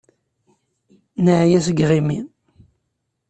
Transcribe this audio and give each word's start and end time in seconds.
Neεya 1.23 1.59
seg 1.65 1.77
yiɣimi. 1.79 2.19